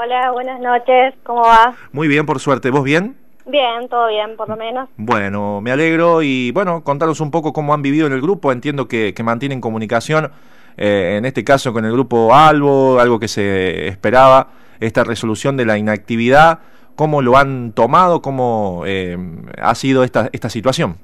Hola, 0.00 0.30
buenas 0.30 0.60
noches, 0.60 1.12
¿cómo 1.24 1.40
va? 1.40 1.74
Muy 1.90 2.06
bien, 2.06 2.24
por 2.24 2.38
suerte. 2.38 2.70
¿Vos 2.70 2.84
bien? 2.84 3.16
Bien, 3.46 3.88
todo 3.88 4.06
bien, 4.06 4.36
por 4.36 4.48
lo 4.48 4.54
menos. 4.54 4.88
Bueno, 4.96 5.60
me 5.60 5.72
alegro 5.72 6.22
y 6.22 6.52
bueno, 6.52 6.84
contaros 6.84 7.20
un 7.20 7.32
poco 7.32 7.52
cómo 7.52 7.74
han 7.74 7.82
vivido 7.82 8.06
en 8.06 8.12
el 8.12 8.20
grupo. 8.20 8.52
Entiendo 8.52 8.86
que, 8.86 9.12
que 9.12 9.24
mantienen 9.24 9.60
comunicación, 9.60 10.30
eh, 10.76 11.16
en 11.18 11.24
este 11.24 11.42
caso 11.42 11.72
con 11.72 11.84
el 11.84 11.90
grupo 11.90 12.32
Albo, 12.32 13.00
algo 13.00 13.18
que 13.18 13.26
se 13.26 13.88
esperaba, 13.88 14.50
esta 14.78 15.02
resolución 15.02 15.56
de 15.56 15.66
la 15.66 15.78
inactividad. 15.78 16.60
¿Cómo 16.94 17.20
lo 17.20 17.36
han 17.36 17.72
tomado? 17.72 18.22
¿Cómo 18.22 18.84
eh, 18.86 19.16
ha 19.60 19.74
sido 19.74 20.04
esta, 20.04 20.28
esta 20.30 20.48
situación? 20.48 20.96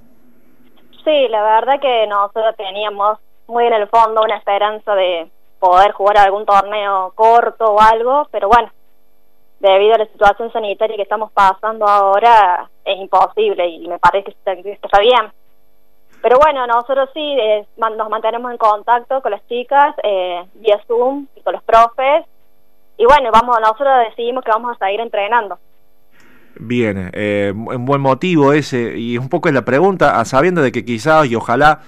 Sí, 1.03 1.27
la 1.31 1.43
verdad 1.43 1.81
que 1.81 2.07
nosotros 2.07 2.55
teníamos 2.57 3.19
muy 3.49 3.67
en 3.67 3.73
el 3.73 3.89
fondo 3.89 4.23
una 4.23 4.37
esperanza 4.37 4.95
de 4.95 5.29
poder 5.59 5.91
jugar 5.91 6.19
algún 6.19 6.47
torneo 6.47 7.13
corto 7.17 7.73
o 7.73 7.81
algo, 7.81 8.29
pero 8.31 8.47
bueno, 8.47 8.71
debido 9.69 9.95
a 9.95 9.99
la 9.99 10.07
situación 10.07 10.53
sanitaria 10.53 10.97
que 10.97 11.03
estamos 11.03 11.33
pasando 11.33 11.87
ahora, 11.87 12.69
es 12.85 12.99
imposible 12.99 13.67
y 13.67 13.89
me 13.89 13.99
parece 13.99 14.33
que 14.33 14.73
está, 14.73 15.01
bien. 15.01 15.33
Pero 16.23 16.39
bueno, 16.39 16.67
nosotros 16.67 17.11
sí 17.13 17.37
eh, 17.39 17.67
nos 17.77 18.11
mantenemos 18.11 18.51
en 18.51 18.59
contacto 18.59 19.21
con 19.21 19.31
las 19.31 19.47
chicas 19.47 19.95
eh, 20.03 20.43
vía 20.55 20.81
Zoom 20.87 21.27
y 21.37 21.41
con 21.43 21.53
los 21.55 21.63
profes. 21.63 22.25
Y 22.97 23.05
bueno, 23.05 23.31
vamos 23.33 23.59
nosotros 23.61 23.89
decidimos 24.09 24.45
que 24.45 24.51
vamos 24.51 24.77
a 24.77 24.85
seguir 24.85 25.01
entrenando. 25.01 25.59
Bien, 26.57 27.11
eh, 27.13 27.53
un 27.55 27.85
buen 27.85 28.01
motivo 28.01 28.53
ese, 28.53 28.97
y 28.97 29.19
un 29.19 29.29
poco 29.29 29.49
es 29.49 29.55
la 29.55 29.65
pregunta, 29.65 30.25
sabiendo 30.25 30.63
de 30.63 30.71
que 30.71 30.85
quizás 30.85 31.27
y 31.27 31.35
ojalá 31.35 31.81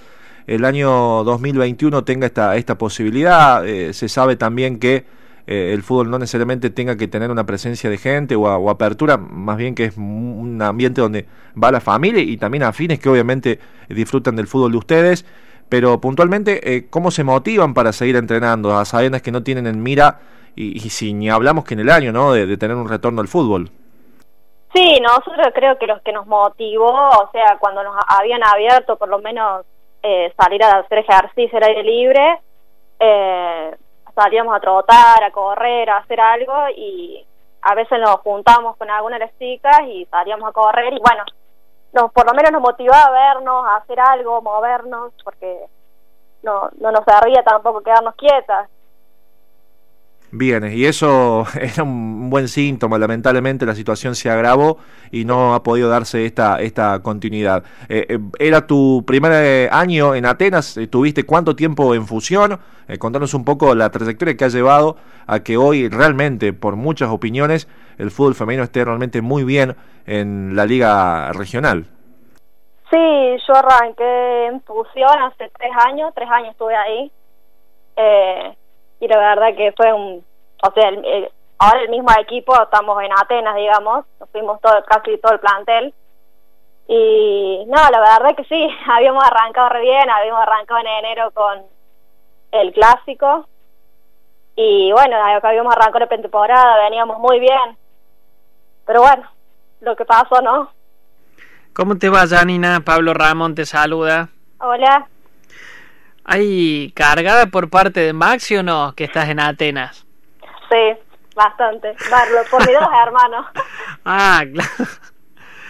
el 0.45 0.65
año 0.65 1.23
2021 1.23 2.03
tenga 2.03 2.27
esta, 2.27 2.55
esta 2.57 2.77
posibilidad, 2.77 3.65
eh, 3.65 3.93
se 3.93 4.09
sabe 4.09 4.35
también 4.35 4.79
que 4.79 5.05
eh, 5.47 5.71
el 5.73 5.81
fútbol 5.81 6.11
no 6.11 6.19
necesariamente 6.19 6.69
tenga 6.69 6.97
que 6.97 7.07
tener 7.07 7.31
una 7.31 7.45
presencia 7.45 7.89
de 7.89 7.97
gente 7.97 8.35
o, 8.35 8.69
apertura, 8.69 9.15
más 9.15 9.55
bien 9.55 9.75
que 9.75 9.85
es 9.85 9.97
un 9.97 10.61
ambiente 10.61 10.99
donde 10.99 11.25
va 11.61 11.71
la 11.71 11.79
familia 11.79 12.21
y 12.21 12.35
también 12.35 12.63
afines 12.63 12.99
que 12.99 13.07
obviamente 13.07 13.59
disfrutan 13.87 14.35
del 14.35 14.47
fútbol 14.47 14.73
de 14.73 14.77
ustedes, 14.77 15.25
pero 15.69 16.01
puntualmente, 16.01 16.75
eh, 16.75 16.87
¿cómo 16.89 17.11
se 17.11 17.23
motivan 17.23 17.73
para 17.73 17.93
seguir 17.93 18.17
entrenando 18.17 18.77
a 18.77 18.83
sabiendas 18.83 19.21
que 19.21 19.31
no 19.31 19.41
tienen 19.41 19.67
en 19.67 19.81
mira 19.81 20.19
y, 20.57 20.79
si 20.89 21.13
ni 21.13 21.29
hablamos 21.29 21.63
que 21.65 21.75
en 21.75 21.81
el 21.81 21.89
año, 21.89 22.11
¿no?, 22.11 22.33
de, 22.33 22.57
tener 22.57 22.75
un 22.75 22.89
retorno 22.89 23.21
al 23.21 23.27
fútbol. 23.27 23.69
Sí, 24.73 24.99
nosotros 24.99 25.47
creo 25.53 25.77
que 25.77 25.87
los 25.87 26.01
que 26.01 26.11
nos 26.11 26.25
motivó, 26.25 26.91
o 26.91 27.29
sea, 27.31 27.57
cuando 27.59 27.83
nos 27.83 27.95
habían 28.07 28.43
abierto 28.43 28.97
por 28.97 29.07
lo 29.07 29.19
menos 29.19 29.65
eh, 30.03 30.33
salir 30.37 30.63
a 30.63 30.79
hacer 30.79 30.99
ejercicio 30.99 31.57
al 31.57 31.63
aire 31.63 31.83
libre, 31.83 32.39
eh, 32.99 33.75
salíamos 34.17 34.55
a 34.55 34.59
trotar, 34.59 35.23
a 35.23 35.31
correr, 35.31 35.89
a 35.91 35.97
hacer 35.97 36.19
algo 36.19 36.53
y 36.75 37.23
a 37.61 37.75
veces 37.75 37.99
nos 37.99 38.15
juntamos 38.21 38.75
con 38.77 38.89
algunas 38.89 39.19
de 39.19 39.25
las 39.27 39.37
chicas 39.37 39.81
y 39.85 40.05
salíamos 40.05 40.49
a 40.49 40.53
correr 40.53 40.91
y 40.91 40.99
bueno, 40.99 41.23
nos, 41.93 42.11
por 42.11 42.25
lo 42.25 42.33
menos 42.33 42.51
nos 42.51 42.61
motivaba 42.61 43.03
a 43.03 43.11
vernos, 43.11 43.63
a 43.67 43.75
hacer 43.75 43.99
algo, 43.99 44.41
movernos, 44.41 45.13
porque 45.23 45.67
no, 46.41 46.69
no 46.79 46.91
nos 46.91 47.03
servía 47.05 47.43
tampoco 47.43 47.81
quedarnos 47.81 48.15
quietas. 48.15 48.69
Bien, 50.31 50.69
y 50.71 50.85
eso 50.85 51.45
era 51.59 51.83
un 51.83 52.29
buen 52.29 52.47
síntoma. 52.47 52.97
Lamentablemente 52.97 53.65
la 53.65 53.75
situación 53.75 54.15
se 54.15 54.29
agravó 54.29 54.77
y 55.11 55.25
no 55.25 55.53
ha 55.53 55.63
podido 55.63 55.89
darse 55.89 56.25
esta, 56.25 56.61
esta 56.61 57.01
continuidad. 57.01 57.63
Eh, 57.87 58.05
eh, 58.09 58.19
¿Era 58.39 58.67
tu 58.67 59.03
primer 59.05 59.31
eh, 59.33 59.69
año 59.71 60.15
en 60.15 60.25
Atenas? 60.25 60.77
¿Tuviste 60.89 61.25
cuánto 61.25 61.55
tiempo 61.55 61.95
en 61.95 62.05
fusión? 62.05 62.59
contanos 62.99 63.33
un 63.33 63.43
poco 63.43 63.75
la 63.75 63.89
trayectoria 63.89 64.37
que 64.37 64.45
ha 64.45 64.47
llevado 64.47 64.95
a 65.25 65.41
que 65.41 65.57
hoy 65.57 65.89
realmente, 65.89 66.53
por 66.53 66.77
muchas 66.77 67.09
opiniones, 67.09 67.67
el 67.97 68.11
fútbol 68.11 68.33
femenino 68.33 68.63
esté 68.63 68.85
realmente 68.85 69.21
muy 69.21 69.43
bien 69.43 69.75
en 70.05 70.55
la 70.55 70.65
liga 70.65 71.33
regional. 71.33 71.85
Sí, 72.89 72.97
yo 73.45 73.55
arranqué 73.55 74.45
en 74.45 74.61
fusión 74.61 75.19
hace 75.21 75.51
tres 75.57 75.71
años, 75.85 76.13
tres 76.15 76.29
años 76.29 76.51
estuve 76.51 76.75
ahí. 76.75 77.11
Eh, 77.97 78.46
y 79.07 79.09
la 79.09 79.17
verdad 79.17 79.55
que 79.55 79.71
fue 79.71 79.93
un, 79.93 80.23
o 80.61 80.71
sea, 80.73 80.91
ahora 81.59 81.81
el 81.81 81.89
mismo 81.89 82.09
equipo, 82.19 82.61
estamos 82.61 83.01
en 83.01 83.11
Atenas, 83.13 83.55
digamos, 83.55 84.05
nos 84.19 84.29
fuimos 84.29 84.59
todo, 84.61 84.83
casi 84.85 85.17
todo 85.17 85.33
el 85.33 85.39
plantel. 85.39 85.93
Y 86.89 87.65
no, 87.67 87.89
la 87.89 87.99
verdad 87.99 88.35
que 88.35 88.43
sí, 88.45 88.69
habíamos 88.91 89.23
arrancado 89.23 89.69
re 89.69 89.81
bien, 89.81 90.09
habíamos 90.09 90.41
arrancado 90.41 90.79
en 90.81 90.87
enero 90.87 91.31
con 91.31 91.63
el 92.51 92.73
clásico. 92.73 93.47
Y 94.55 94.91
bueno, 94.91 95.15
habíamos 95.43 95.75
arrancado 95.75 95.99
la 95.99 96.07
temporada, 96.07 96.83
veníamos 96.83 97.19
muy 97.19 97.39
bien. 97.39 97.77
Pero 98.85 99.01
bueno, 99.01 99.29
lo 99.81 99.95
que 99.95 100.05
pasó, 100.05 100.41
¿no? 100.41 100.71
¿Cómo 101.73 101.97
te 101.97 102.09
va, 102.09 102.25
Janina? 102.27 102.81
Pablo 102.83 103.13
Ramón 103.13 103.53
te 103.53 103.65
saluda. 103.65 104.29
Hola. 104.59 105.07
¿Hay 106.29 106.91
cargada 106.93 107.45
por 107.45 107.69
parte 107.69 108.01
de 108.01 108.11
Maxi 108.11 108.57
o 108.57 108.63
no 108.63 108.93
que 108.95 109.05
estás 109.05 109.29
en 109.29 109.39
Atenas? 109.39 110.05
Sí, 110.69 110.93
bastante. 111.33 111.95
Barlo, 112.11 112.39
por 112.51 112.59
mis 112.67 112.77
dos 112.77 112.89
hermanos. 113.05 113.45
Ah, 114.09 114.43
claro. 114.53 114.69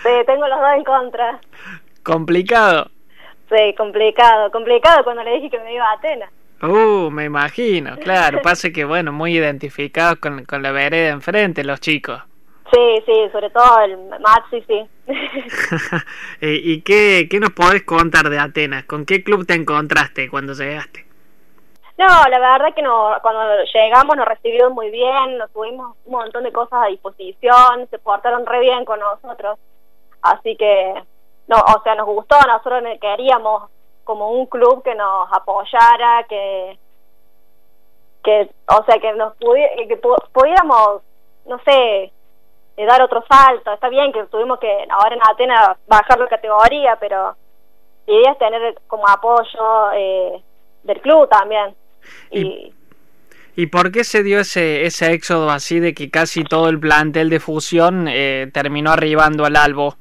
Sí, 0.03 0.09
tengo 0.27 0.47
los 0.47 0.59
dos 0.59 0.69
en 0.75 0.83
contra. 0.83 1.39
¿Complicado? 2.03 2.91
Sí, 3.49 3.73
complicado. 3.75 4.51
Complicado 4.51 5.03
cuando 5.03 5.23
le 5.23 5.35
dije 5.35 5.49
que 5.49 5.59
me 5.59 5.73
iba 5.73 5.89
a 5.89 5.93
Atenas. 5.93 6.29
Uh, 6.61 7.09
me 7.09 7.25
imagino, 7.25 7.97
claro. 7.97 8.41
Pasa 8.43 8.69
que, 8.69 8.85
bueno, 8.85 9.11
muy 9.11 9.35
identificados 9.35 10.19
con, 10.19 10.45
con 10.45 10.61
la 10.61 10.71
vereda 10.71 11.09
enfrente 11.09 11.63
los 11.63 11.79
chicos. 11.79 12.21
Sí, 12.71 13.03
sí, 13.05 13.29
sobre 13.31 13.49
todo 13.49 13.79
el 13.81 13.97
Maxi, 14.19 14.61
sí. 14.67 14.87
Eh, 16.41 16.59
¿Y 16.63 16.81
qué, 16.81 17.27
qué 17.29 17.39
nos 17.39 17.51
podés 17.51 17.83
contar 17.83 18.29
de 18.29 18.39
Atenas? 18.39 18.85
¿Con 18.85 19.05
qué 19.05 19.23
club 19.23 19.45
te 19.45 19.53
encontraste 19.53 20.29
cuando 20.29 20.53
llegaste? 20.53 21.07
No, 21.97 22.05
la 22.29 22.39
verdad 22.39 22.75
que 22.75 22.83
no, 22.83 23.15
cuando 23.23 23.41
llegamos 23.73 24.15
nos 24.15 24.27
recibieron 24.27 24.73
muy 24.73 24.91
bien, 24.91 25.39
nos 25.39 25.51
tuvimos 25.51 25.95
un 26.05 26.11
montón 26.11 26.43
de 26.43 26.51
cosas 26.51 26.83
a 26.83 26.87
disposición, 26.87 27.87
se 27.89 27.97
portaron 27.97 28.45
re 28.45 28.59
bien 28.59 28.85
con 28.85 28.99
nosotros. 28.99 29.57
Así 30.21 30.55
que, 30.57 30.93
no, 31.47 31.55
o 31.57 31.81
sea, 31.81 31.95
nos 31.95 32.05
gustó, 32.05 32.35
nosotros 32.45 32.83
queríamos 33.01 33.71
como 34.03 34.31
un 34.31 34.45
club 34.45 34.83
que 34.83 34.93
nos 34.93 35.27
apoyara, 35.33 36.23
que, 36.29 36.77
que 38.23 38.49
o 38.67 38.83
sea, 38.85 38.99
que 38.99 39.13
nos 39.13 39.33
que 39.35 39.97
pudiéramos, 40.33 41.01
no 41.47 41.59
sé, 41.65 42.11
dar 42.85 43.01
otro 43.01 43.23
salto. 43.29 43.73
Está 43.73 43.89
bien 43.89 44.11
que 44.11 44.23
tuvimos 44.25 44.59
que 44.59 44.87
ahora 44.89 45.15
en 45.15 45.21
Atenas 45.21 45.77
bajar 45.87 46.19
la 46.19 46.27
categoría, 46.27 46.97
pero 46.99 47.35
la 48.05 48.13
idea 48.13 48.31
es 48.31 48.37
tener 48.37 48.75
como 48.87 49.07
apoyo 49.07 49.91
eh, 49.93 50.43
del 50.83 51.01
club 51.01 51.27
también. 51.29 51.75
Y, 52.31 52.73
¿Y 53.59 53.65
por 53.65 53.91
qué 53.91 54.03
se 54.03 54.21
dio 54.21 54.39
ese, 54.39 54.85
ese 54.85 55.11
éxodo 55.13 55.49
así 55.49 55.79
de 55.79 55.95
que 55.95 56.11
casi 56.11 56.43
todo 56.43 56.69
el 56.69 56.79
plantel 56.79 57.31
de 57.31 57.39
fusión 57.39 58.07
eh, 58.07 58.51
terminó 58.53 58.91
arribando 58.91 59.45
al 59.45 59.55
Albo? 59.55 59.95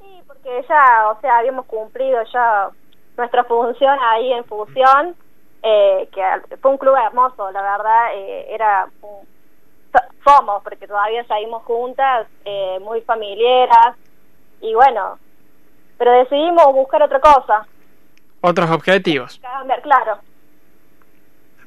Sí, 0.00 0.22
porque 0.26 0.64
ya, 0.66 1.10
o 1.10 1.20
sea, 1.20 1.40
habíamos 1.40 1.66
cumplido 1.66 2.18
ya 2.32 2.70
nuestra 3.18 3.44
función 3.44 3.98
ahí 4.00 4.32
en 4.32 4.44
fusión, 4.46 5.14
eh, 5.62 6.08
que 6.10 6.56
fue 6.56 6.70
un 6.70 6.78
club 6.78 6.96
hermoso, 6.96 7.50
la 7.50 7.60
verdad, 7.60 8.14
eh, 8.14 8.46
era 8.48 8.88
un 9.02 9.26
somos, 10.24 10.62
porque 10.62 10.86
todavía 10.86 11.24
seguimos 11.24 11.62
juntas, 11.64 12.26
eh, 12.44 12.78
muy 12.80 13.00
familiares, 13.02 13.96
y 14.60 14.74
bueno, 14.74 15.18
pero 15.98 16.12
decidimos 16.12 16.72
buscar 16.72 17.02
otra 17.02 17.20
cosa. 17.20 17.66
Otros 18.40 18.70
objetivos. 18.70 19.40
claro. 19.82 20.18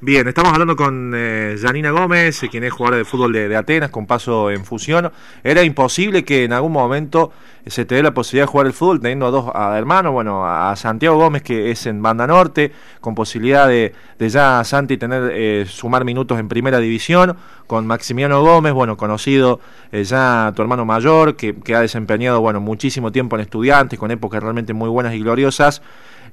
Bien, 0.06 0.28
estamos 0.28 0.52
hablando 0.52 0.76
con 0.76 1.14
eh, 1.16 1.56
Janina 1.62 1.92
Gómez, 1.92 2.44
eh, 2.44 2.50
quien 2.50 2.66
es 2.66 2.74
jugadora 2.74 2.98
de 2.98 3.06
fútbol 3.06 3.32
de, 3.32 3.56
Atenas, 3.56 3.90
con 3.90 4.06
paso 4.06 4.52
en 4.52 4.66
fusión. 4.66 5.10
Era 5.46 5.64
imposible 5.64 6.26
que 6.26 6.44
en 6.44 6.52
algún 6.52 6.74
momento 6.74 7.32
se 7.66 7.86
te 7.86 7.96
dé 7.96 8.04
la 8.04 8.14
posibilidad 8.14 8.44
de 8.44 8.52
jugar 8.52 8.68
el 8.68 8.74
fútbol 8.74 9.00
teniendo 9.00 9.28
a 9.28 9.32
dos 9.32 9.50
hermanos, 9.78 10.12
bueno, 10.12 10.46
a 10.46 10.76
Santiago 10.76 11.16
Gómez, 11.16 11.42
que 11.42 11.72
es 11.72 11.86
en 11.86 12.02
Banda 12.02 12.28
Norte, 12.28 12.74
con 13.00 13.16
posibilidad 13.16 13.66
de, 13.66 13.94
de 14.20 14.28
ya 14.28 14.62
Santi 14.66 14.98
tener, 14.98 15.32
eh, 15.34 15.66
sumar 15.70 16.04
minutos 16.04 16.38
en 16.38 16.50
primera 16.50 16.80
división, 16.80 17.38
con 17.66 17.88
Maximiano 17.88 18.42
Gómez, 18.42 18.74
bueno, 18.74 18.98
conocido 18.98 19.62
ya 19.94 20.52
tu 20.54 20.62
hermano 20.62 20.84
mayor, 20.84 21.38
que, 21.38 21.56
que, 21.56 21.76
ha 21.76 21.80
desempeñado, 21.80 22.42
bueno, 22.42 22.60
muchísimo 22.60 23.14
tiempo 23.14 23.38
en 23.38 23.44
estudiantes, 23.44 23.98
con 23.98 24.12
épocas 24.12 24.44
realmente 24.44 24.74
muy 24.74 24.90
buenas 24.90 25.14
y 25.14 25.20
gloriosas. 25.20 25.82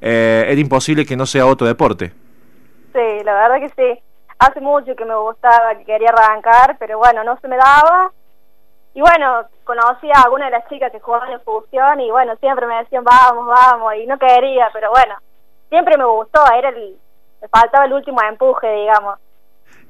era 0.01 0.61
imposible 0.61 1.07
que 1.07 1.17
no 1.17 1.25
sea 1.25 1.47
otro 1.47 1.69
deporte. 1.69 2.13
Sí, 2.93 3.25
la 3.25 3.35
verdad 3.35 3.61
que 3.61 3.69
sí. 3.77 4.01
Hace 4.39 4.61
mucho 4.61 4.97
que 4.97 5.05
me 5.05 5.15
gustaba, 5.17 5.77
que 5.77 5.85
quería 5.85 6.11
arrancar, 6.11 6.77
pero 6.79 6.99
bueno, 6.99 7.23
no 7.25 7.39
se 7.41 7.49
me 7.49 7.57
daba. 7.57 8.11
Y 8.95 9.01
bueno, 9.01 9.45
conocí 9.65 10.09
a 10.13 10.23
alguna 10.23 10.47
de 10.47 10.53
las 10.53 10.69
chicas 10.69 10.91
que 10.91 10.99
jugaban 10.99 11.31
en 11.31 11.41
fusión 11.43 12.01
y 12.01 12.11
bueno, 12.11 12.35
siempre 12.41 12.67
me 12.67 12.77
decían 12.77 13.05
vamos, 13.05 13.47
vamos, 13.47 13.95
y 13.95 14.07
no 14.07 14.19
quería, 14.19 14.69
pero 14.73 14.91
bueno, 14.91 15.15
siempre 15.69 15.97
me 15.97 16.05
gustó, 16.07 16.41
era 16.53 16.71
el, 16.71 16.97
me 17.41 17.47
faltaba 17.49 17.85
el 17.85 17.93
último 17.93 18.21
empuje, 18.29 18.67
digamos. 18.73 19.19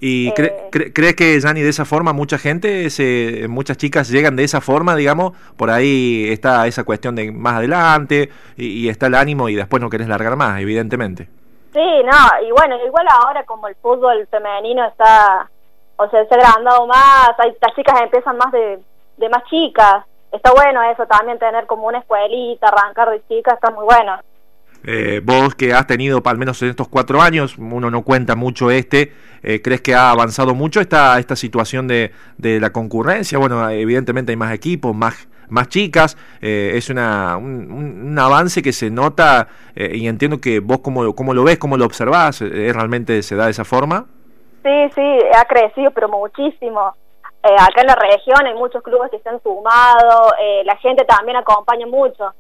¿Y 0.00 0.28
Eh, 0.28 0.68
cre- 0.70 0.92
crees 0.94 1.14
que, 1.14 1.40
Jani, 1.40 1.62
de 1.62 1.70
esa 1.70 1.86
forma 1.86 2.12
mucha 2.12 2.36
gente, 2.36 2.90
se- 2.90 3.46
muchas 3.48 3.78
chicas 3.78 4.10
llegan 4.10 4.36
de 4.36 4.44
esa 4.44 4.60
forma, 4.60 4.94
digamos? 4.96 5.32
Por 5.56 5.70
ahí 5.70 6.26
está 6.30 6.66
esa 6.66 6.84
cuestión 6.84 7.14
de 7.16 7.32
más 7.32 7.54
adelante 7.54 8.28
y, 8.56 8.66
y 8.84 8.88
está 8.90 9.06
el 9.06 9.14
ánimo 9.14 9.48
y 9.48 9.54
después 9.54 9.80
no 9.82 9.88
querés 9.88 10.08
largar 10.08 10.36
más, 10.36 10.60
evidentemente. 10.60 11.28
Sí, 11.72 12.02
no, 12.04 12.46
y 12.46 12.50
bueno, 12.50 12.76
igual 12.84 13.06
ahora 13.08 13.44
como 13.44 13.68
el 13.68 13.76
fútbol 13.76 14.26
femenino 14.28 14.84
está, 14.86 15.48
o 15.96 16.08
sea, 16.10 16.24
se 16.26 16.34
ha 16.34 16.38
agrandado 16.38 16.86
más, 16.86 17.30
hay, 17.38 17.56
las 17.60 17.74
chicas 17.76 18.00
empiezan 18.00 18.36
más 18.36 18.50
de, 18.50 18.80
de 19.16 19.28
más 19.28 19.44
chicas, 19.44 20.04
está 20.32 20.52
bueno 20.52 20.82
eso 20.82 21.06
también, 21.06 21.38
tener 21.38 21.66
como 21.66 21.86
una 21.86 21.98
escuelita, 21.98 22.68
arrancar 22.68 23.10
de 23.10 23.22
chicas, 23.28 23.54
está 23.54 23.70
muy 23.70 23.84
bueno. 23.84 24.18
Eh, 24.82 25.20
vos 25.22 25.54
que 25.54 25.74
has 25.74 25.86
tenido, 25.86 26.22
al 26.24 26.38
menos 26.38 26.60
en 26.62 26.70
estos 26.70 26.88
cuatro 26.88 27.20
años, 27.20 27.56
uno 27.58 27.90
no 27.90 28.02
cuenta 28.02 28.34
mucho 28.34 28.70
este, 28.70 29.12
eh, 29.42 29.60
¿crees 29.62 29.82
que 29.82 29.94
ha 29.94 30.10
avanzado 30.10 30.54
mucho 30.54 30.80
esta, 30.80 31.18
esta 31.18 31.36
situación 31.36 31.86
de, 31.86 32.12
de 32.38 32.60
la 32.60 32.70
concurrencia? 32.70 33.38
Bueno, 33.38 33.68
evidentemente 33.68 34.32
hay 34.32 34.36
más 34.36 34.54
equipos, 34.54 34.96
más, 34.96 35.28
más 35.50 35.68
chicas, 35.68 36.16
eh, 36.40 36.72
es 36.74 36.88
una, 36.90 37.36
un, 37.36 37.70
un- 37.70 38.18
avance 38.18 38.62
que 38.62 38.72
se 38.72 38.90
nota 38.90 39.48
eh, 39.74 39.92
y 39.94 40.06
entiendo 40.08 40.40
que 40.40 40.60
vos 40.60 40.78
cómo, 40.80 41.14
cómo 41.14 41.32
lo 41.34 41.44
ves, 41.44 41.58
cómo 41.58 41.76
lo 41.76 41.84
observás, 41.84 42.42
eh, 42.42 42.72
¿realmente 42.72 43.22
se 43.22 43.36
da 43.36 43.44
de 43.46 43.50
esa 43.52 43.64
forma? 43.64 44.06
Sí, 44.62 44.90
sí, 44.94 45.18
ha 45.34 45.44
crecido, 45.46 45.90
pero 45.92 46.08
muchísimo. 46.08 46.94
Acá 47.42 47.80
en 47.80 47.86
la 47.86 47.94
región 47.94 48.46
hay 48.46 48.52
muchos 48.54 48.82
clubes 48.82 49.10
que 49.10 49.18
se 49.20 49.28
han 49.30 49.42
sumado, 49.42 50.32
la 50.64 50.76
gente 50.76 51.04
también 51.06 51.38
acompaña 51.38 51.86
mucho. 51.86 52.34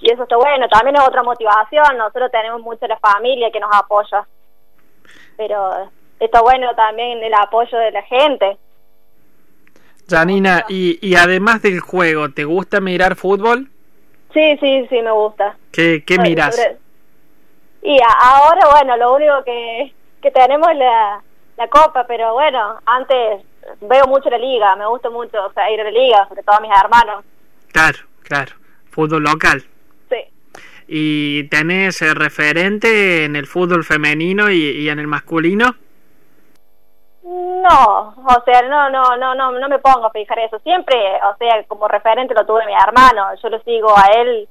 Y 0.00 0.12
eso 0.12 0.24
está 0.24 0.36
bueno, 0.36 0.66
también 0.68 0.96
es 0.96 1.02
otra 1.06 1.22
motivación, 1.22 1.96
nosotros 1.96 2.30
tenemos 2.32 2.60
mucho 2.60 2.86
la 2.88 2.98
familia 2.98 3.50
que 3.52 3.60
nos 3.60 3.70
apoya. 3.72 4.26
Pero 5.36 5.88
está 6.18 6.40
bueno 6.42 6.74
también 6.74 7.22
el 7.22 7.34
apoyo 7.34 7.78
de 7.78 7.92
la 7.92 8.02
gente. 8.02 8.58
Janina, 10.08 10.64
y, 10.68 10.98
y 11.06 11.14
además 11.16 11.62
del 11.62 11.80
juego, 11.80 12.30
¿te 12.30 12.44
gusta 12.44 12.80
mirar 12.80 13.16
fútbol? 13.16 13.68
Sí, 14.32 14.56
sí, 14.60 14.86
sí, 14.88 15.02
me 15.02 15.10
gusta. 15.12 15.56
¿Qué, 15.72 16.02
qué 16.06 16.18
miras? 16.18 16.56
sobre- 16.56 16.76
Y 17.82 17.98
ahora, 18.20 18.60
bueno, 18.72 18.96
lo 18.96 19.14
único 19.14 19.44
que, 19.44 19.92
que 20.22 20.30
tenemos 20.30 20.68
es 20.70 20.78
la, 20.78 21.22
la 21.56 21.68
copa, 21.68 22.06
pero 22.06 22.32
bueno, 22.34 22.80
antes 22.86 23.42
veo 23.82 24.06
mucho 24.06 24.30
la 24.30 24.38
liga, 24.38 24.74
me 24.76 24.86
gusta 24.86 25.10
mucho 25.10 25.44
o 25.46 25.52
sea, 25.52 25.70
ir 25.70 25.80
a 25.80 25.84
la 25.84 25.90
liga, 25.90 26.26
sobre 26.28 26.42
todo 26.42 26.56
a 26.56 26.60
mis 26.60 26.70
hermanos. 26.82 27.24
Claro, 27.72 27.98
claro. 28.22 28.52
Fútbol 28.90 29.22
local. 29.22 29.62
Sí. 30.08 30.16
¿Y 30.88 31.44
tenés 31.44 32.00
eh, 32.02 32.14
referente 32.14 33.24
en 33.24 33.36
el 33.36 33.46
fútbol 33.46 33.84
femenino 33.84 34.50
y, 34.50 34.56
y 34.70 34.88
en 34.88 34.98
el 34.98 35.06
masculino? 35.06 35.74
No, 37.28 38.14
o 38.16 38.42
sea, 38.46 38.62
no, 38.62 38.88
no, 38.88 39.16
no, 39.18 39.34
no, 39.34 39.52
no 39.52 39.68
me 39.68 39.78
pongo 39.80 40.06
a 40.06 40.10
fijar 40.10 40.38
eso. 40.38 40.58
Siempre, 40.60 40.96
o 41.30 41.36
sea, 41.36 41.62
como 41.64 41.86
referente 41.86 42.32
lo 42.32 42.46
tuve 42.46 42.64
mi 42.64 42.72
hermano. 42.72 43.34
Yo 43.42 43.50
lo 43.50 43.60
sigo 43.60 43.90
a 43.94 44.06
él 44.16 44.48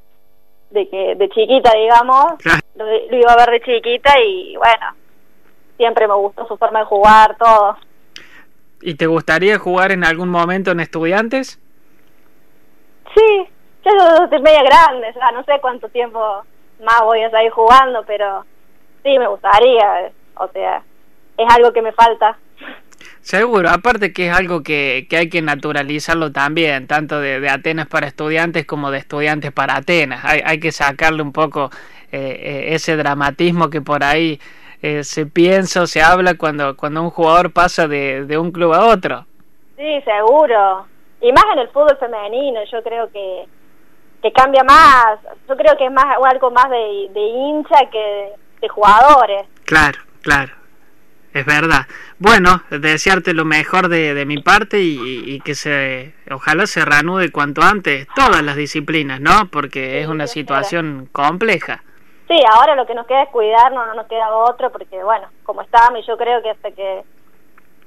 de 0.69 0.87
que 0.87 1.15
de 1.15 1.27
chiquita, 1.29 1.71
digamos. 1.73 2.33
Lo, 2.75 2.85
lo 2.85 3.17
iba 3.17 3.31
a 3.31 3.37
ver 3.37 3.49
de 3.49 3.61
chiquita 3.61 4.19
y 4.19 4.55
bueno, 4.57 4.85
siempre 5.77 6.07
me 6.07 6.13
gustó 6.13 6.47
su 6.47 6.55
forma 6.57 6.79
de 6.79 6.85
jugar, 6.85 7.35
todo. 7.37 7.77
¿Y 8.81 8.93
te 8.93 9.07
gustaría 9.07 9.57
jugar 9.57 9.91
en 9.91 10.03
algún 10.03 10.29
momento 10.29 10.69
en 10.69 10.79
estudiantes? 10.79 11.59
Sí, 13.15 13.49
yo 13.83 14.23
estoy 14.23 14.39
media 14.41 14.61
grande, 14.61 15.09
o 15.09 15.13
sea, 15.13 15.31
no 15.31 15.43
sé 15.45 15.59
cuánto 15.61 15.89
tiempo 15.89 16.43
más 16.83 17.01
voy 17.01 17.23
a 17.23 17.31
seguir 17.31 17.49
jugando, 17.49 18.03
pero 18.05 18.45
sí, 19.01 19.17
me 19.17 19.27
gustaría, 19.27 20.11
o 20.35 20.47
sea, 20.49 20.83
es 21.37 21.55
algo 21.55 21.73
que 21.73 21.81
me 21.81 21.91
falta. 21.91 22.37
Seguro, 23.27 23.67
aparte 23.69 24.13
que 24.13 24.27
es 24.27 24.33
algo 24.33 24.63
que, 24.63 25.05
que 25.09 25.17
hay 25.17 25.29
que 25.29 25.41
naturalizarlo 25.41 26.31
también, 26.31 26.87
tanto 26.87 27.19
de, 27.19 27.41
de 27.41 27.49
Atenas 27.49 27.85
para 27.85 28.07
estudiantes 28.07 28.65
como 28.65 28.89
de 28.89 28.99
estudiantes 28.99 29.51
para 29.51 29.75
Atenas. 29.75 30.23
Hay, 30.23 30.41
hay 30.45 30.61
que 30.61 30.71
sacarle 30.71 31.23
un 31.23 31.33
poco 31.33 31.69
eh, 32.09 32.39
eh, 32.41 32.73
ese 32.73 32.95
dramatismo 32.95 33.69
que 33.69 33.81
por 33.81 34.01
ahí 34.05 34.39
eh, 34.81 35.03
se 35.03 35.25
piensa 35.25 35.81
o 35.81 35.87
se 35.87 36.01
habla 36.01 36.35
cuando, 36.35 36.77
cuando 36.77 37.03
un 37.03 37.09
jugador 37.09 37.51
pasa 37.51 37.85
de, 37.85 38.23
de 38.23 38.37
un 38.37 38.49
club 38.49 38.73
a 38.73 38.85
otro. 38.85 39.25
Sí, 39.75 40.01
seguro. 40.05 40.87
Y 41.19 41.29
más 41.33 41.43
en 41.51 41.59
el 41.59 41.67
fútbol 41.67 41.97
femenino, 41.99 42.61
yo 42.71 42.81
creo 42.81 43.11
que, 43.11 43.43
que 44.21 44.31
cambia 44.31 44.63
más. 44.63 45.19
Yo 45.49 45.57
creo 45.57 45.75
que 45.75 45.83
es 45.83 45.91
más 45.91 46.05
algo 46.31 46.49
más 46.51 46.69
de, 46.69 47.09
de 47.13 47.19
hincha 47.19 47.89
que 47.91 48.29
de 48.61 48.69
jugadores. 48.69 49.43
Claro, 49.65 49.99
claro. 50.21 50.53
Es 51.33 51.45
verdad. 51.45 51.85
Bueno, 52.19 52.63
desearte 52.69 53.33
lo 53.33 53.45
mejor 53.45 53.89
de, 53.89 54.13
de 54.13 54.25
mi 54.25 54.41
parte 54.41 54.79
y, 54.79 55.23
y 55.25 55.39
que 55.41 55.53
se, 55.55 56.15
ojalá 56.31 56.65
se 56.65 56.83
reanude 56.83 57.31
cuanto 57.31 57.61
antes 57.61 58.07
todas 58.15 58.41
las 58.41 58.55
disciplinas, 58.55 59.19
¿no? 59.19 59.47
Porque 59.51 60.01
es 60.01 60.07
una 60.07 60.25
situación 60.25 61.09
compleja. 61.11 61.83
Sí, 62.27 62.39
ahora 62.51 62.75
lo 62.75 62.85
que 62.85 62.95
nos 62.95 63.07
queda 63.07 63.23
es 63.23 63.29
cuidarnos, 63.29 63.87
no 63.87 63.93
nos 63.93 64.07
queda 64.07 64.35
otro, 64.35 64.71
porque 64.71 65.01
bueno, 65.03 65.27
como 65.43 65.61
estamos, 65.61 65.99
y 65.99 66.07
yo 66.07 66.17
creo 66.17 66.41
que 66.41 66.49
hasta 66.49 66.71
que, 66.71 67.03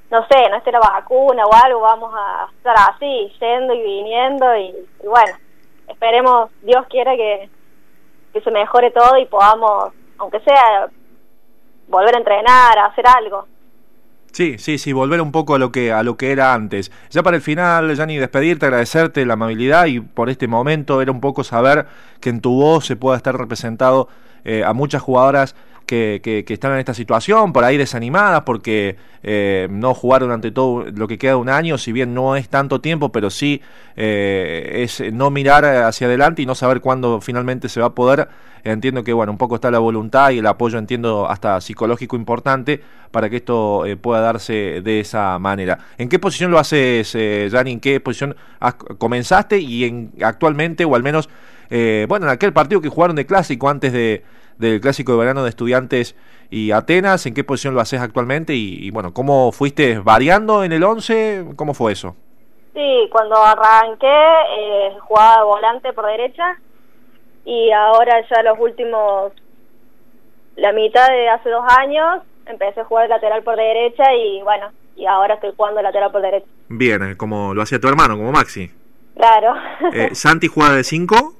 no 0.09 0.25
sé, 0.27 0.49
no 0.49 0.57
esté 0.57 0.71
la 0.71 0.79
vacuna 0.79 1.45
o 1.45 1.53
algo, 1.53 1.81
vamos 1.81 2.11
a 2.15 2.47
estar 2.57 2.75
así, 2.89 3.31
yendo 3.39 3.73
y 3.73 3.81
viniendo, 3.83 4.55
y, 4.57 4.73
y 5.03 5.07
bueno, 5.07 5.33
esperemos, 5.87 6.49
Dios 6.61 6.85
quiera 6.89 7.15
que, 7.15 7.49
que 8.33 8.41
se 8.41 8.49
mejore 8.49 8.89
todo 8.89 9.15
y 9.17 9.25
podamos, 9.25 9.93
aunque 10.17 10.39
sea, 10.39 10.89
volver 11.91 12.15
a 12.15 12.17
entrenar, 12.17 12.77
a 12.79 12.85
hacer 12.85 13.05
algo. 13.07 13.47
Sí, 14.31 14.57
sí, 14.57 14.77
sí, 14.77 14.93
volver 14.93 15.19
un 15.19 15.33
poco 15.33 15.55
a 15.55 15.59
lo 15.59 15.73
que 15.73 15.91
a 15.91 16.03
lo 16.03 16.15
que 16.15 16.31
era 16.31 16.53
antes. 16.53 16.89
Ya 17.09 17.21
para 17.21 17.35
el 17.35 17.43
final, 17.43 17.93
Yanni, 17.93 18.17
despedirte, 18.17 18.65
agradecerte 18.65 19.25
la 19.25 19.33
amabilidad 19.33 19.87
y 19.87 19.99
por 19.99 20.29
este 20.29 20.47
momento 20.47 21.01
era 21.01 21.11
un 21.11 21.19
poco 21.19 21.43
saber 21.43 21.85
que 22.21 22.29
en 22.29 22.39
tu 22.39 22.53
voz 22.53 22.85
se 22.85 22.95
pueda 22.95 23.17
estar 23.17 23.37
representado 23.37 24.07
eh, 24.45 24.63
a 24.63 24.71
muchas 24.73 25.01
jugadoras 25.01 25.55
que, 25.91 26.21
que, 26.23 26.45
que 26.45 26.53
están 26.53 26.71
en 26.71 26.79
esta 26.79 26.93
situación, 26.93 27.51
por 27.51 27.65
ahí 27.65 27.75
desanimadas, 27.75 28.43
porque 28.43 28.95
eh, 29.23 29.67
no 29.69 29.93
jugar 29.93 30.21
durante 30.21 30.49
todo 30.49 30.85
lo 30.85 31.05
que 31.05 31.17
queda 31.17 31.31
de 31.31 31.37
un 31.39 31.49
año, 31.49 31.77
si 31.77 31.91
bien 31.91 32.13
no 32.13 32.37
es 32.37 32.47
tanto 32.47 32.79
tiempo, 32.79 33.11
pero 33.11 33.29
sí 33.29 33.61
eh, 33.97 34.83
es 34.85 35.03
no 35.11 35.29
mirar 35.31 35.65
hacia 35.65 36.07
adelante 36.07 36.43
y 36.43 36.45
no 36.45 36.55
saber 36.55 36.79
cuándo 36.79 37.19
finalmente 37.19 37.67
se 37.67 37.81
va 37.81 37.87
a 37.87 37.93
poder. 37.93 38.29
Entiendo 38.63 39.03
que, 39.03 39.11
bueno, 39.11 39.33
un 39.33 39.37
poco 39.37 39.55
está 39.55 39.69
la 39.69 39.79
voluntad 39.79 40.29
y 40.29 40.37
el 40.37 40.47
apoyo, 40.47 40.77
entiendo, 40.77 41.29
hasta 41.29 41.59
psicológico 41.59 42.15
importante 42.15 42.81
para 43.11 43.29
que 43.29 43.37
esto 43.37 43.85
eh, 43.85 43.97
pueda 43.97 44.21
darse 44.21 44.79
de 44.81 45.01
esa 45.01 45.37
manera. 45.39 45.77
¿En 45.97 46.07
qué 46.07 46.19
posición 46.19 46.51
lo 46.51 46.57
haces, 46.57 47.13
eh, 47.15 47.49
Yanni? 47.51 47.73
¿En 47.73 47.79
qué 47.81 47.99
posición 47.99 48.37
comenzaste 48.97 49.59
y 49.59 49.83
en, 49.83 50.11
actualmente, 50.23 50.85
o 50.85 50.95
al 50.95 51.03
menos, 51.03 51.27
eh, 51.69 52.05
bueno, 52.07 52.27
en 52.27 52.31
aquel 52.31 52.53
partido 52.53 52.79
que 52.79 52.87
jugaron 52.87 53.17
de 53.17 53.25
clásico 53.25 53.67
antes 53.67 53.91
de, 53.91 54.23
del 54.57 54.81
clásico 54.81 55.13
de 55.13 55.17
verano 55.19 55.43
de 55.43 55.49
estudiantes 55.49 56.15
y 56.49 56.71
Atenas, 56.71 57.25
¿en 57.25 57.33
qué 57.33 57.43
posición 57.43 57.73
lo 57.73 57.81
haces 57.81 58.01
actualmente? 58.01 58.53
Y, 58.53 58.85
y, 58.85 58.91
bueno, 58.91 59.13
¿cómo 59.13 59.51
fuiste 59.51 59.99
variando 59.99 60.63
en 60.63 60.73
el 60.73 60.83
11? 60.83 61.53
¿Cómo 61.55 61.73
fue 61.73 61.93
eso? 61.93 62.15
Sí, 62.73 63.09
cuando 63.11 63.35
arranqué 63.35 64.07
eh, 64.07 64.97
jugaba 65.01 65.37
de 65.37 65.43
volante 65.43 65.93
por 65.93 66.05
derecha 66.05 66.57
y 67.43 67.71
ahora 67.71 68.21
ya 68.29 68.43
los 68.43 68.59
últimos, 68.59 69.33
la 70.55 70.71
mitad 70.71 71.07
de 71.09 71.29
hace 71.29 71.49
dos 71.49 71.65
años, 71.77 72.21
empecé 72.45 72.81
a 72.81 72.85
jugar 72.85 73.09
lateral 73.09 73.43
por 73.43 73.57
derecha 73.57 74.13
y 74.13 74.41
bueno, 74.43 74.71
y 74.95 75.05
ahora 75.05 75.35
estoy 75.35 75.51
jugando 75.55 75.81
lateral 75.81 76.11
por 76.11 76.21
derecha. 76.21 76.47
Bien, 76.69 77.11
eh, 77.11 77.17
como 77.17 77.53
lo 77.53 77.61
hacía 77.61 77.79
tu 77.79 77.87
hermano, 77.87 78.17
como 78.17 78.31
Maxi. 78.31 78.71
Claro. 79.15 79.55
Eh, 79.93 80.15
¿Santi 80.15 80.47
juega 80.47 80.73
de 80.73 80.83
5? 80.83 81.33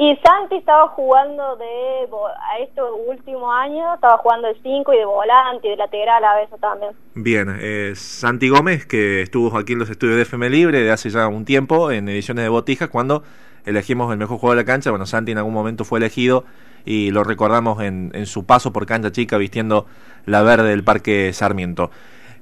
Y 0.00 0.16
Santi 0.24 0.56
estaba 0.56 0.88
jugando 0.88 1.56
de, 1.56 2.08
a 2.40 2.58
estos 2.60 2.90
últimos 3.06 3.54
años, 3.54 3.84
estaba 3.96 4.16
jugando 4.16 4.48
de 4.48 4.54
5 4.62 4.94
y 4.94 4.96
de 4.96 5.04
volante 5.04 5.66
y 5.66 5.70
de 5.72 5.76
lateral 5.76 6.24
a 6.24 6.36
veces 6.36 6.58
también. 6.58 6.92
Bien, 7.14 7.54
eh, 7.60 7.92
Santi 7.94 8.48
Gómez, 8.48 8.86
que 8.86 9.20
estuvo 9.20 9.58
aquí 9.58 9.74
en 9.74 9.78
los 9.78 9.90
estudios 9.90 10.16
de 10.16 10.22
FM 10.22 10.48
Libre 10.48 10.80
de 10.80 10.90
hace 10.90 11.10
ya 11.10 11.28
un 11.28 11.44
tiempo, 11.44 11.90
en 11.90 12.08
ediciones 12.08 12.44
de 12.44 12.48
Botijas, 12.48 12.88
cuando 12.88 13.24
elegimos 13.66 14.10
el 14.10 14.16
mejor 14.16 14.38
jugador 14.38 14.56
de 14.56 14.62
la 14.62 14.66
cancha. 14.66 14.88
Bueno, 14.88 15.04
Santi 15.04 15.32
en 15.32 15.38
algún 15.38 15.52
momento 15.52 15.84
fue 15.84 15.98
elegido 15.98 16.46
y 16.86 17.10
lo 17.10 17.22
recordamos 17.22 17.82
en 17.82 18.24
su 18.24 18.46
paso 18.46 18.72
por 18.72 18.86
cancha 18.86 19.12
chica 19.12 19.36
vistiendo 19.36 19.84
la 20.24 20.40
verde 20.40 20.70
del 20.70 20.82
Parque 20.82 21.30
Sarmiento. 21.34 21.90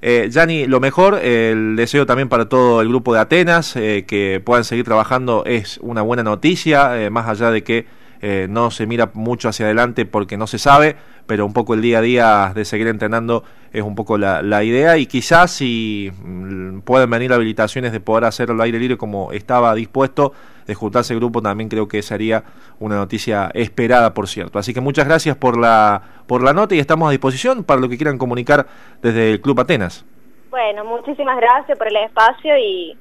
Eh, 0.01 0.29
Yanni, 0.31 0.67
lo 0.67 0.79
mejor, 0.79 1.17
el 1.17 1.75
deseo 1.75 2.07
también 2.07 2.29
para 2.29 2.49
todo 2.49 2.81
el 2.81 2.89
grupo 2.89 3.13
de 3.13 3.21
Atenas, 3.21 3.75
eh, 3.75 4.05
que 4.07 4.41
puedan 4.45 4.65
seguir 4.65 4.85
trabajando 4.85 5.45
es 5.45 5.79
una 5.83 6.03
buena 6.03 6.23
noticia, 6.23 7.03
eh, 7.03 7.11
más 7.11 7.29
allá 7.29 7.51
de 7.51 7.65
que 7.65 7.87
eh, 8.21 8.47
no 8.51 8.71
se 8.71 8.87
mira 8.87 9.11
mucho 9.15 9.49
hacia 9.49 9.67
adelante 9.67 10.07
porque 10.07 10.37
no 10.37 10.47
se 10.47 10.59
sabe, 10.59 10.97
pero 11.27 11.47
un 11.47 11.53
poco 11.53 11.75
el 11.75 11.83
día 11.83 11.99
a 11.99 12.03
día 12.03 12.53
de 12.55 12.65
seguir 12.65 12.89
entrenando 12.89 13.45
es 13.73 13.83
un 13.83 13.95
poco 13.95 14.19
la, 14.19 14.43
la 14.43 14.65
idea. 14.65 14.97
Y 14.97 15.07
quizás 15.07 15.51
si 15.51 16.11
mm, 16.23 16.81
pueden 16.81 17.11
venir 17.11 17.33
habilitaciones 17.33 17.93
de 17.93 18.01
poder 18.01 18.25
hacerlo 18.25 18.55
al 18.55 18.61
aire 18.63 18.79
libre 18.79 18.97
como 18.97 19.33
estaba 19.33 19.75
dispuesto 19.75 20.33
de 20.69 20.75
juntarse 20.75 21.15
el 21.15 21.19
grupo 21.19 21.41
también 21.41 21.71
creo 21.71 21.89
que 21.89 22.03
sería 22.03 22.45
una 22.79 22.97
noticia 22.97 23.51
esperada 23.55 24.13
por 24.13 24.29
cierto. 24.29 24.59
Así 24.59 24.75
que 24.75 24.81
muchas 24.81 25.07
gracias 25.07 25.37
por 25.37 25.59
la 25.59 26.03
por 26.27 26.43
la 26.43 26.53
nota 26.53 26.75
y 26.75 26.79
estamos 26.79 27.09
a 27.09 27.11
disposición 27.11 27.65
para 27.65 27.81
lo 27.81 27.89
que 27.89 27.97
quieran 27.97 28.19
comunicar 28.19 28.67
desde 29.01 29.31
el 29.31 29.41
Club 29.41 29.59
Atenas. 29.61 30.05
Bueno 30.51 30.85
muchísimas 30.85 31.39
gracias 31.39 31.79
por 31.79 31.89
el 31.89 31.97
espacio 31.97 32.57
y 32.59 32.97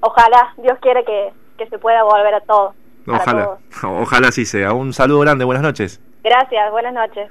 ojalá 0.00 0.54
Dios 0.62 0.78
quiere 0.80 1.02
que, 1.04 1.32
que 1.56 1.66
se 1.68 1.78
pueda 1.78 2.02
volver 2.04 2.34
a 2.34 2.40
todos 2.40 2.74
ojalá. 3.10 3.58
Ojalá 3.82 4.28
así 4.28 4.44
sea. 4.44 4.72
Un 4.72 4.92
saludo 4.92 5.20
grande 5.20 5.44
buenas 5.44 5.62
noches. 5.62 6.00
Gracias, 6.22 6.70
buenas 6.70 6.92
noches. 6.92 7.30